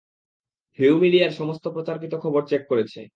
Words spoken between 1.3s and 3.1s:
সমস্ত প্রচারকৃত খবর চেক করেছে।